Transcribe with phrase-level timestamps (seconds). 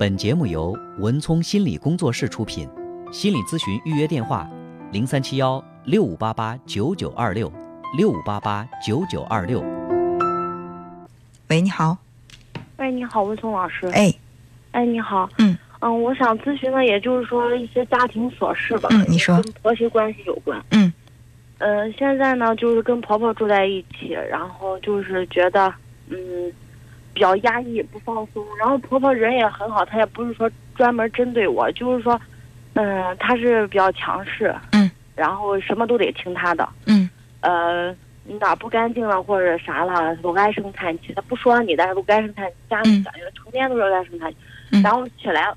[0.00, 2.66] 本节目由文聪心理工作室出品，
[3.12, 4.48] 心理咨询预约电话：
[4.92, 7.52] 零三七幺六五八八九九二六
[7.98, 9.62] 六五八八九九二六。
[11.50, 11.98] 喂，你好。
[12.78, 13.86] 喂，你好，文聪老师。
[13.88, 14.10] 哎，
[14.70, 15.28] 哎，你好。
[15.36, 18.88] 嗯嗯，我想咨询的也就是说一些家庭琐事吧。
[18.92, 20.64] 嗯你说跟婆媳关系有关。
[20.70, 20.90] 嗯
[21.58, 25.70] 呃，现在呢，就是跟婆婆住在一起，然后就是觉得，
[26.08, 26.18] 嗯，
[27.12, 28.44] 比较压抑，不放松。
[28.58, 32.20] 然后婆婆人也很好，她也不是说专门针对我，就是说，
[32.74, 34.54] 嗯、她是比较强势。
[34.72, 34.90] 嗯。
[35.16, 36.68] 然后什么都得听她的。
[36.86, 37.08] 嗯
[37.40, 41.12] 呃，你哪不干净了或者啥了，都唉声叹气。
[41.14, 42.54] 她不说你，但是都唉声叹气。
[42.70, 44.36] 家里嗯感觉成天都是唉声叹气。
[44.72, 45.52] 嗯然后起来，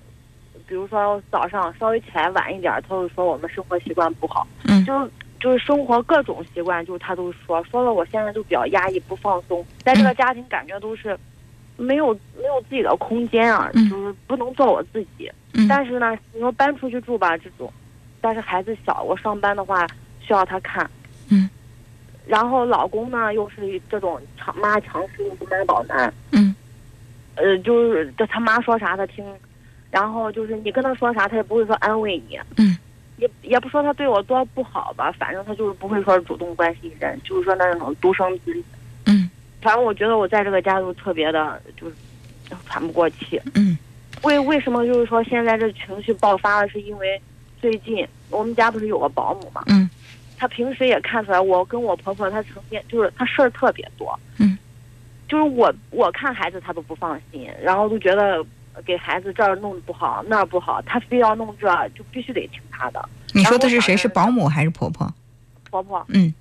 [0.68, 4.46] 比如说早上稍微起来晚一点，她就说我们生活习惯不好。
[4.66, 11.18] 嗯就就是生活各种习惯，就是他都说说了，我现在都比较压抑，不放松，在这个嗯家庭感觉都是
[11.78, 15.32] 没有没有自己的空间啊，嗯就是不能做我自己。
[15.54, 17.72] 嗯但是呢，你说搬出去住吧，这种，
[18.22, 19.86] 但是孩子小，我上班的话
[20.20, 20.90] 需要他看。
[21.30, 21.50] 嗯。
[22.26, 26.14] 然后老公呢，又是这种强妈强势，又是妈宝男。
[26.32, 26.56] 嗯
[27.36, 29.26] 呃，就是这他妈说啥他听，
[29.92, 32.40] 然后就是你跟他说啥，他也不会说安慰你。
[32.58, 32.78] 嗯。
[33.18, 38.64] 也也不说他对我多不好吧，反正他就是不会说主动关心人，就是说那种独生子女。
[39.64, 41.96] 嗯反正我觉得我在这个家就特别的，就是
[42.68, 43.42] 喘不过气。
[43.56, 43.78] 嗯
[44.24, 47.22] 为为什么就是说现在这情绪爆发了，是因为
[47.60, 49.64] 最近我们家不是有个保姆嘛？
[49.68, 49.90] 嗯
[50.38, 54.18] 她平时也看出来，我跟我婆婆她成天就是她事儿特别多。
[54.38, 54.58] 嗯，
[55.28, 58.46] 就是我我看孩子她都不放心，然后都觉得
[58.86, 63.96] 给孩子这儿弄不好那儿不好，她非要弄这，就必须得听她的你说的是谁？
[63.96, 65.14] 是保姆还是婆婆？
[65.70, 66.06] 婆婆。
[66.10, 66.34] 嗯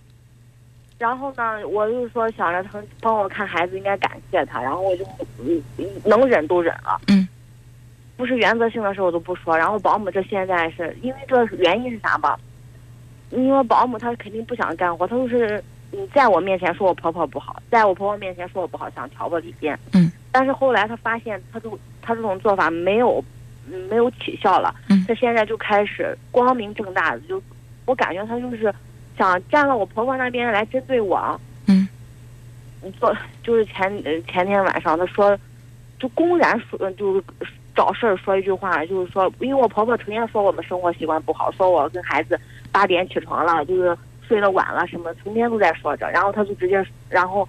[1.03, 5.05] 然后呢，我就说想着他帮我看孩子，应该感谢他，然后我就
[5.41, 5.61] 嗯
[6.05, 7.01] 能忍都忍了。
[7.09, 7.27] 嗯，
[8.17, 9.59] 不是原则性的事我都不说。
[9.59, 12.39] 然后保姆这现在是因为这原因是啥吧？
[13.31, 19.77] 因为保姆她肯定不想干活，她就是你在我面前说我婆婆不好，在我婆婆面前说我不好，想挑拨离间。
[19.95, 20.09] 嗯。
[20.31, 23.21] 但是后来她发现她就她这种做法没有
[23.69, 27.43] 嗯没有起效了，嗯她现在就开始光明正大的就，
[27.87, 28.73] 我感觉她就是
[29.17, 31.41] 想站到我婆婆那边来针对我。
[31.67, 31.89] 嗯
[32.99, 35.39] 做就是前呃前天晚上他说，
[36.01, 37.23] 就公然说呃就是
[37.77, 42.37] 找事儿说一句话，就是说，因为我婆婆成天说我们生活习惯不好，说我跟孩子
[42.73, 43.97] 八点起床了，就是
[44.27, 46.11] 睡得晚了什么，成天都在说着。
[46.11, 47.49] 然后他就直接，然后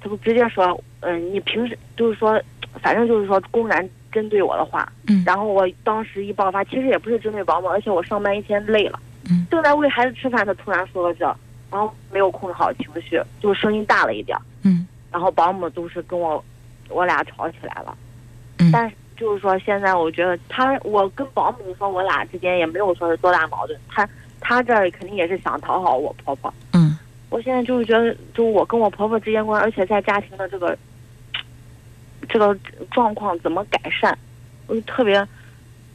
[0.00, 2.38] 他就直接说，嗯，你平时就是说，
[2.82, 4.86] 反正就是说公然针对我的话。
[5.08, 11.24] 嗯然后我当时一爆发，其实也不是针对保姆，而且我上班一天累了，嗯正在喂孩子吃饭，他突然说了这，
[11.70, 14.36] 然后没有控制好情绪，就是声音大了一点。
[14.62, 16.44] 嗯然后保姆都是跟我，
[16.88, 17.96] 我俩吵起来了。
[18.58, 23.78] 嗯但是就是说，现在我觉得他，我跟保姆说，我俩之间也没有说是多大矛盾。
[23.88, 24.08] 他
[24.40, 26.52] 他这儿肯定也是想讨好我婆婆。
[26.72, 26.98] 嗯
[27.30, 30.76] 我现在就是觉得，就我跟我婆婆之间关，而且在家庭的这个
[32.28, 32.56] 这个
[32.92, 34.16] 状况怎么改善，
[34.66, 35.16] 我就特别，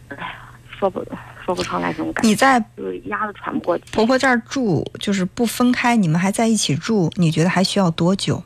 [0.10, 0.49] 哎呀，
[0.80, 1.06] 说不
[1.46, 3.84] 说不上来这种感觉，你在就是压得喘不过气。
[3.92, 8.42] 婆婆这儿住，就是不分开，你们还在一起住，你觉得还需要多久？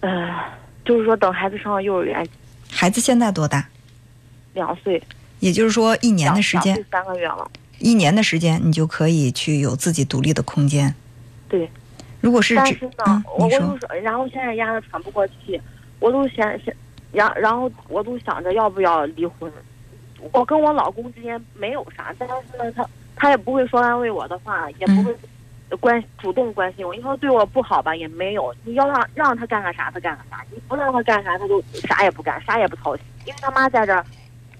[0.00, 0.32] 呃，
[0.84, 2.26] 就是说等孩子上幼儿园
[2.70, 3.66] 孩子现在多大？
[4.52, 5.02] 两岁，
[5.40, 7.50] 也就是说，一年的时间三个月了。
[7.80, 10.94] 一年的时间，你就可以去有自己独立的空间。
[11.48, 11.68] 对。
[12.20, 15.60] 如果是只但是呢，嗯，我你说，我就是，然后现在压得喘不过气，
[15.98, 16.74] 我都想想，
[17.12, 19.52] 然然后我都想着要不要离婚。
[20.32, 22.86] 我跟我老公之间没有啥，但是呢，他
[23.16, 25.14] 他也不会说安慰我的话，也不会
[25.78, 26.94] 关主动关心我。
[26.94, 28.54] 你说对我不好吧，也没有。
[28.64, 34.04] 你要让让他干个啥，他干个啥；你不让他干啥，他就啥也不干，啥也不操心，因为他妈在这儿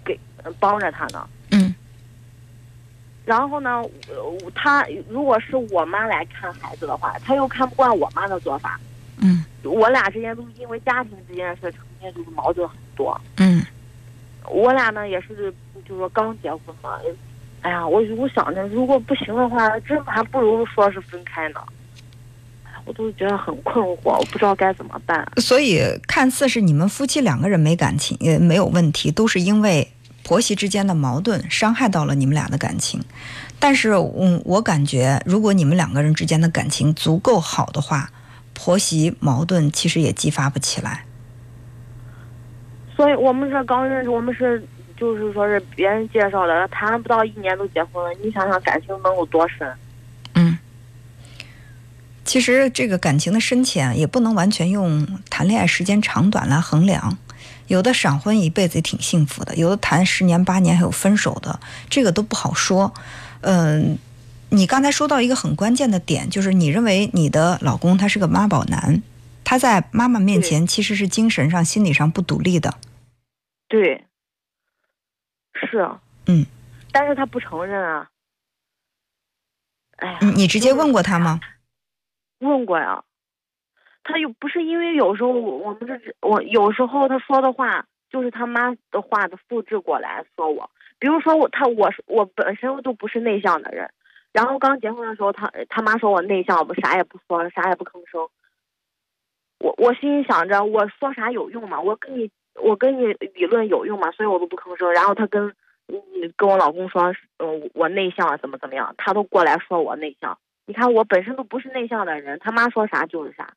[0.05, 1.27] 给呃帮着他呢。
[1.51, 1.75] 嗯
[3.25, 8.79] 然后呢，呃他如果是我妈来看孩子的话，他又看不惯我妈的做法。
[9.17, 13.19] 嗯我俩之间都因为家庭之间的事，成天就是矛盾很多。
[13.39, 13.65] 嗯
[14.51, 15.53] 我俩呢也是，
[15.87, 16.99] 就是说刚结婚嘛，
[17.63, 21.61] 哎呀，我我想着如果不行的话，真还不如说是分开呢。
[22.87, 25.27] 我都觉得很困惑，我不知道该怎么办。
[25.39, 29.91] 所以看似是你们夫妻两个人没感情，也没有问题，都是因为
[30.23, 33.03] 婆媳之间的矛盾伤害到了你们俩的感情。
[33.59, 38.11] 但是，嗯，我感觉如果你们两个人之间的感情足够好的话，
[38.53, 41.07] 婆媳矛盾其实也激发不起来。
[42.97, 44.65] 所以我们这刚认识，我们是
[44.97, 49.69] 就是说是别人介绍的，谈不到一年都结婚了，你想想感情能有多深？
[50.35, 50.57] 嗯，
[52.25, 57.19] 其实这个感情的深浅也不能完全用谈恋爱时间长短来衡量，
[57.67, 61.59] 有的闪婚一辈子也挺幸福的，有的谈十年八年还有分手的，
[61.91, 62.95] 这个都不好说。
[63.41, 63.99] 嗯，
[64.51, 69.03] 你刚才说到一个很关键的点，就是你认为你的老公他是个妈宝男，
[69.45, 72.75] 他在妈妈面前其实是精神上、心理上不独立的。
[73.69, 74.05] 对，
[75.55, 75.89] 是，
[76.27, 76.47] 嗯，
[76.91, 78.09] 但是他不承认啊。
[79.97, 81.41] 哎呀，你你直接问过他吗？
[82.39, 83.05] 问过呀，
[84.03, 90.69] 他又不是因为有时候我我们这我有时候他说的话就是他妈的话的复制过来说我，
[90.99, 93.89] 比如说我他我我本身都不是内向的人，
[94.33, 98.29] 然后刚结婚的时候他他妈说我内向，我啥也不说，啥也不吭声。
[99.85, 101.79] 我我心里想着我说啥有用吗？
[101.79, 104.11] 我跟你我跟你理论有用吗？
[104.13, 104.91] 所以我都不吭声。
[104.93, 105.47] 然后他跟
[105.89, 106.01] 嗯
[106.37, 110.39] 跟我老公说，嗯我内向怎么怎么样，他都过来说我内向。
[110.67, 113.53] 你看我本身都不是内向的人，他妈说啥就是啥，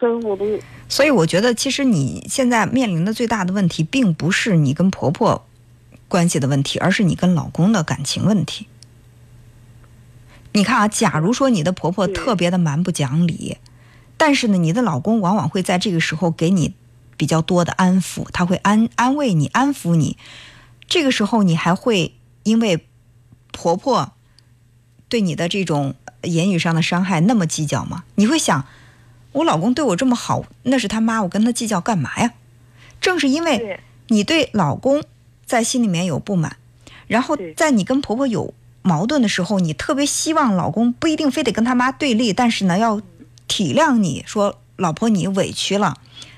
[0.00, 0.46] 所以我都
[0.88, 5.46] 所以我觉得，其实你现在面临的最大的问题，并不是你跟婆婆
[6.08, 8.66] 关系的问题，而是你跟老公的感情问题。
[10.54, 13.58] 你看啊，假如说你的婆婆特别的蛮不讲理，
[14.16, 16.74] 但是呢，你的老公往往会在这个时候给你
[17.16, 20.16] 比较多的安抚，他会安安慰你、安抚你。
[20.88, 22.86] 这个时候，你还会因为
[23.52, 24.12] 婆婆
[25.08, 28.04] 对你的这种言语上的伤害那么计较吗？
[28.16, 28.66] 你会想，
[29.32, 32.32] 我老公对我这么好，那是他妈，我跟他计较干嘛呀？
[33.00, 35.02] 正是因为你对老公
[35.44, 36.56] 在心里面有不满，
[37.06, 43.00] 然后在你跟婆婆有矛盾的时候，你特别希望老公不一定非得跟他妈对立，但是呢，要
[43.54, 45.96] 体谅你说老婆你委屈了，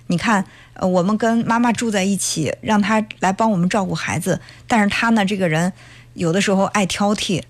[0.08, 0.44] 你看。
[0.78, 5.72] 呃，我们跟妈妈住在一起，让她来帮我们照顾孩子，但是她呢，这个人
[6.12, 7.42] 有的时候爱挑剔，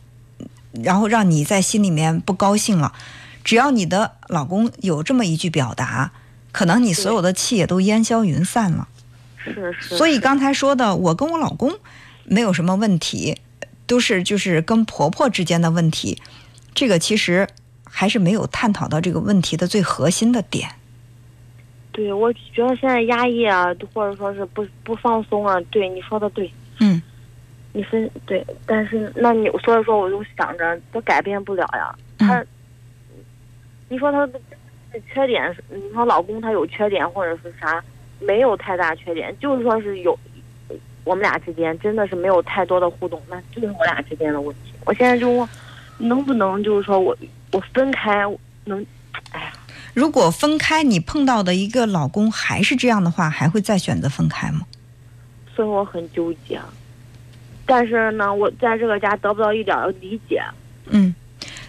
[0.70, 2.92] 然后让你在心里面不高兴了。
[3.42, 6.12] 只要你的老公有这么一句表达，
[6.52, 8.86] 可能你所有的气也都烟消云散了。
[9.44, 9.96] 是是。
[9.96, 11.72] 所以刚才说的，我跟我老公
[12.22, 13.38] 没有什么问题，
[13.88, 16.22] 都是就是跟婆婆之间的问题。
[16.76, 17.48] 这个其实
[17.98, 20.68] 还是没有探讨到这个问题的最核心的点。
[21.92, 27.00] 对，我觉得现在压抑啊，或者说是不不放松啊，对你说的对，嗯，
[27.72, 32.44] 你分对，但是那你所以说我就想着，都改变不了呀，他，
[33.88, 34.38] 你说他的
[35.10, 37.82] 缺点是，你说老公他有缺点或者是啥，
[38.20, 40.18] 没有太大缺点，就是说是有，
[41.04, 44.74] 我们俩之间真的是没有太多的互动，那就是我俩之间的问题。
[44.84, 45.48] 我现在就问
[45.96, 47.16] 能不能就是说我
[47.52, 48.24] 我分开
[48.64, 48.84] 能，
[49.32, 49.52] 哎呀。
[49.94, 54.66] 如果分开，你碰到的一个老公还是这样的话，还会再选择分开吗？
[55.54, 56.60] 所以我很纠结。
[57.64, 60.42] 但是呢，我在这个家得不到一点儿理解。
[60.90, 61.14] 嗯，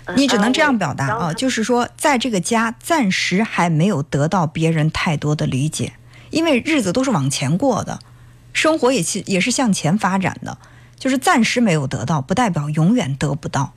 [0.05, 5.93] 嗯你只能这样表达啊，就是说，在这个家暂时还没有得到别人太多的理解，
[6.29, 7.99] 因为日子都是往前过的，
[8.51, 10.57] 生活也是也是向前发展的，
[10.99, 13.71] 就是暂时没有得到，不代表永远得不到，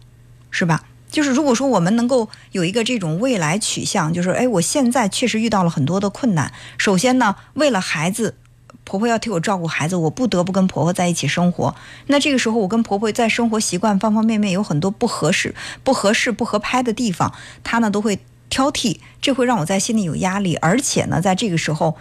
[0.51, 0.83] 是吧？
[1.11, 6.53] 就是如果说我们能够有一个这种未来取向，就是哎，我现在确实遇到了很多的困难。
[6.79, 8.37] 首先呢，为了孩子，
[8.85, 11.75] 婆婆要替我照顾孩子，我不得不跟婆婆在一起生活。
[12.07, 15.55] 那这个时候，我跟婆婆在生活习惯方方面面有很多不合适、
[15.85, 17.33] 不合适、不合拍的地方，
[17.63, 18.19] 她呢都会
[18.49, 20.57] 挑剔，这会让我在心里有压力。
[20.57, 21.97] 而且呢，在这个时候，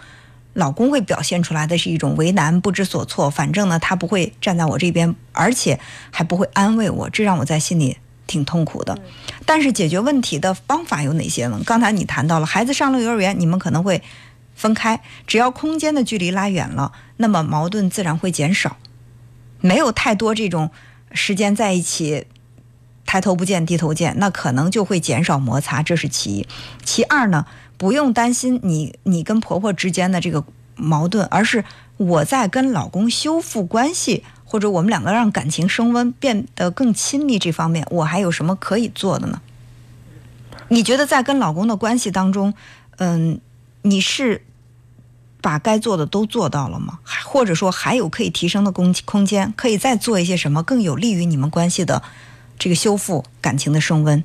[0.54, 3.30] 老公会表现出来的是一种为难、不知所措。
[3.30, 5.78] 反正呢，他不会站在我这边，而且
[6.10, 7.98] 还不会安慰我，这让我在心里。
[8.30, 8.96] 挺痛苦的，
[9.44, 11.60] 但是解决问题的方法有哪些呢？
[11.66, 14.00] 刚才你谈到了，孩子上了幼儿园，你们可能会
[14.54, 18.76] 分开，只要空间的距离拉远了，那么矛盾自然会减少，
[19.60, 20.70] 没有太多这种
[21.10, 22.26] 时间在一起，
[23.04, 26.46] 抬头不见低头见，那可能就会减少摩擦，这是其一。
[26.84, 27.46] 其二呢，
[27.76, 30.44] 不用担心你你跟婆婆之间的这个
[30.76, 31.64] 矛盾，而是
[31.96, 34.22] 我在跟老公修复关系。
[34.50, 39.40] 或者我们两个让感情升温，变得更亲密，这方面我还有什么可以做的呢？
[40.66, 42.52] 你觉得在跟老公的关系当中，
[42.98, 43.40] 嗯，
[43.82, 44.42] 你是
[45.40, 46.98] 把该做的都做到了吗？
[47.24, 52.02] 或者说还有可以提升的空空间，可以再做一些什么更有利于你们关系的
[52.58, 54.24] 这个修复、感情的升温？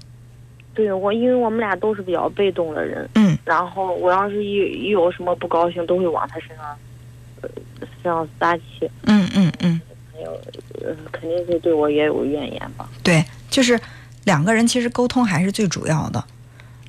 [0.73, 6.65] 对我，因为我们俩都是比较被动的人，嗯，然后我要是一一有什么不高兴，都会往他身上，
[7.41, 7.49] 呃，
[8.01, 9.79] 身上撒气，嗯嗯嗯。
[10.21, 10.31] 有，
[10.83, 12.89] 呃，肯定是对我也有怨言吧？
[13.03, 13.79] 对，就是
[14.23, 16.23] 两个人其实沟通还是最主要的。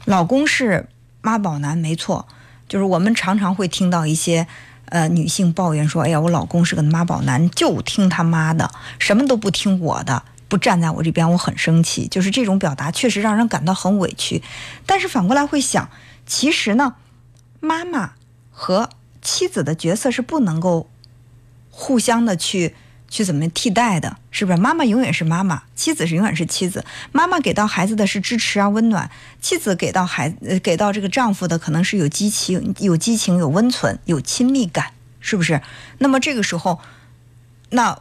[0.05, 0.87] 老公是
[1.21, 2.27] 妈宝男，没错，
[2.69, 4.47] 就是我们常常会听到一些
[4.87, 14.43] 呃女性抱怨说：“哎呀，我老公是个妈宝男，就听他妈的，什么都不听我的，不站在我这边，我很生气。”就是这种表达确实让人感到很委屈。
[14.87, 15.91] 但是反过来会想，
[16.25, 16.95] 其实呢，
[17.59, 18.13] 妈妈
[18.53, 18.91] 和
[19.21, 20.89] 妻子的角色是不能够
[21.71, 22.77] 互相的去
[23.09, 24.59] 去怎么替代的，是不是？
[24.59, 26.85] 妈妈永远是妈妈，妻子是永远是妻子。
[27.13, 29.11] 妈妈给到孩子的是支持啊、温暖，
[29.41, 35.61] 妻子给到孩呃给到这个丈夫的可能是有激情、有激情、有温存、有亲密感，是不是？
[35.99, 36.81] 那么这个时候，
[37.71, 37.99] 那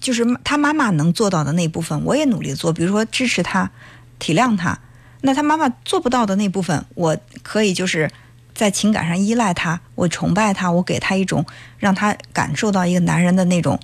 [0.00, 3.70] 就是他妈妈能做到的那部分，我也努力做，比如说支持他、
[4.18, 4.78] 体谅他。
[5.22, 8.08] 那他妈妈做不到的那部分，我可以就是
[8.54, 11.44] 在情感上依赖他，我崇拜他，我给他一种
[11.78, 13.80] 让他感受到一个男人的那种，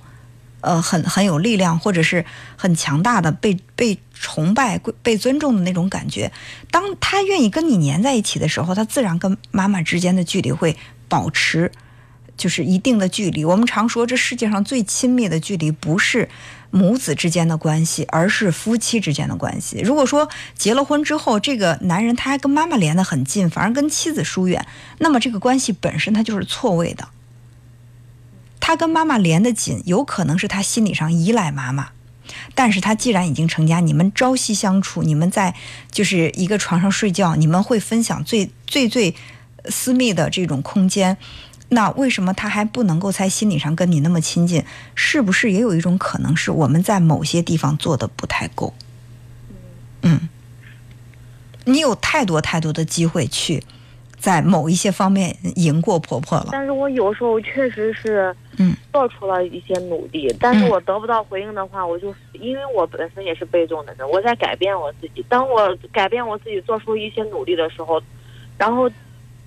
[0.65, 2.25] 呃，很很有力量或者是
[2.57, 6.31] 很强大的被被崇拜、被尊重的那种感觉。
[6.71, 10.75] 当他愿意跟你黏在一起的时候，他自然跟妈妈之间的距离会
[11.07, 11.71] 保持。
[12.37, 13.45] 就是一定的距离。
[13.45, 16.27] 我们常说，这世界上最亲密的距离不是
[16.69, 19.79] 母子之间的关系，而是夫妻之间的关系。
[19.79, 24.67] 如果说结了婚之后，这个男人他还跟妈妈连得很近，反而跟妻子疏远，
[24.97, 27.07] 那么这个关系本身它就是错位的。
[28.67, 31.89] 他跟妈妈连得紧，有可能是他心理上依赖妈妈，
[32.55, 35.53] 但是他既然已经成家，你们朝夕相处，你们在
[35.91, 39.13] 就是一个床上睡觉，你们会分享最最最
[39.65, 41.15] 私密的这种空间。
[41.69, 44.65] 那为什么他还不能够在心理上跟你那么亲近？
[44.95, 48.73] 是不是也有一种可能是我们在某些地方做的不太够？
[50.01, 50.27] 嗯，
[51.65, 53.63] 你有太多太多的机会去
[54.17, 56.47] 在某一些方面赢过婆婆了。
[56.51, 65.23] 但是我有时候确实是，嗯，做出了一些努力，但是我得不到回应的话，我就因为我本身也是被动的人，我在改变我自己。
[65.29, 68.01] 当我改变我自己，做出一些努力的时候，
[68.57, 68.89] 然后。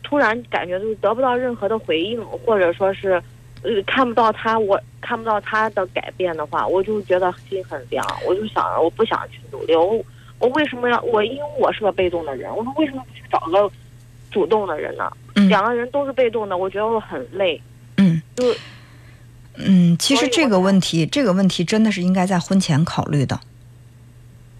[0.05, 3.23] 突然感觉就是得不到任何的回应，或者说是，
[3.63, 8.03] 呃，看不到他，我看不到他的改变的话，我就觉得心很凉。
[8.27, 9.75] 我就想，我不想去努力。
[9.75, 10.03] 我
[10.39, 11.23] 我为什么要我？
[11.23, 12.51] 因为我是个被动的人。
[12.57, 13.71] 我说为什么不去找个
[14.31, 15.11] 主动的人呢？
[15.49, 17.61] 两个人都是被动的，我觉得我很累。
[17.97, 18.55] 嗯，就
[19.55, 23.41] 嗯，其实这个问题，这个问题真的是应该在婚前考虑的。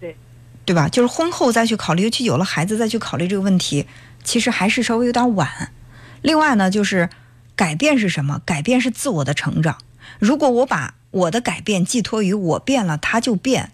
[0.01, 0.17] 对，
[0.65, 0.89] 对吧？
[0.89, 3.87] 就是婚后再去考虑，尤其有了孩子再去考虑这个问题。
[4.25, 5.73] 其实还是稍微有点晚。
[6.21, 7.09] 另外呢，就是
[7.57, 8.43] 改变是什么？
[8.45, 9.79] 改变是自我的成长。
[10.19, 13.73] 如果我把我的改变寄托于我变了他就变，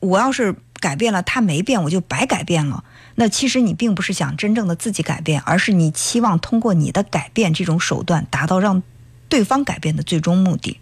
[0.00, 2.84] 我要是改变了他没变，我就白改变了。
[3.16, 8.82] 那其实你并不是想真正的自己改变，而是你期望通过你的改变这种手段达到让
[9.28, 10.78] 对方改变的最终目的。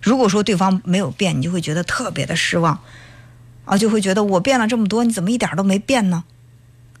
[0.00, 2.80] 如果说对方没有变，你就会觉得特别的失望，
[3.64, 6.24] 啊，就会觉得我变了这么多，你怎么一点都没变呢？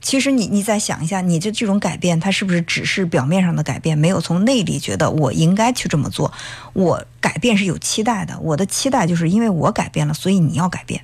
[0.00, 6.32] 其实你你再想一下，你这这种改变，它是不是只是表面上的改变，没有从内里觉得我应该去这么做？
[6.74, 11.02] 我改变是有期待的，我的期待就是因为我改变了，所以你要改变。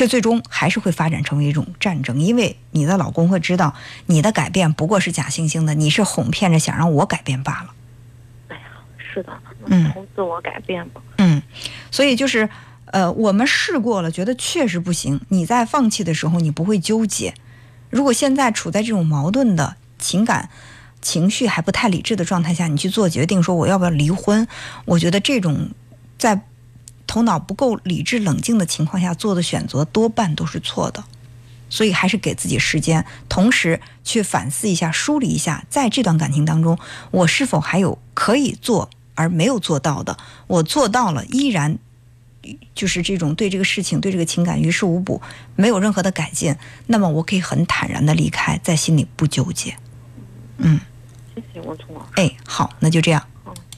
[0.00, 3.74] 这最终还是会发展成为一种战争，因为你的老公会知道
[4.06, 7.74] 你的改变不过是假惺惺的，你是哄骗着想让我改变罢了。
[8.48, 8.62] 哎呀，
[8.96, 9.30] 是的，
[9.66, 11.02] 嗯，从自我改变吧。
[11.18, 11.42] 嗯，
[11.90, 12.48] 所以就是，
[12.86, 15.20] 呃，我们试过了，觉得确实不行。
[15.28, 17.34] 你在放弃的时候，你不会纠结。
[17.90, 20.48] 如果现在处在这种矛盾的情感、
[21.02, 24.48] 情绪还不太理智的状态下，你去做决定，说我要不要离婚，
[24.86, 25.68] 我觉得这种
[26.16, 26.40] 在
[27.10, 31.02] 头脑不够理智、冷静的情况下做的选择，多半都是错的。
[31.68, 36.78] 所以还是给自己时间，同时去反思一下、梳理一下，在这段感情当中，
[37.10, 40.16] 我是否还有可以做而没有做到的？
[40.46, 41.78] 我做到了，依然。
[42.74, 45.20] 就是这种对这个事情、对这个情感于事无补，
[45.56, 49.76] 没有任何的改进，那么我可以很坦然的离开，在心里不纠结。
[50.56, 50.80] 嗯，
[51.34, 52.08] 谢谢文聪老师。
[52.14, 53.22] 哎，好，那就这样。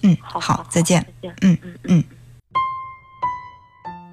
[0.02, 1.04] 嗯，好，再见。
[1.22, 1.34] 再见。
[1.40, 2.04] 嗯嗯嗯。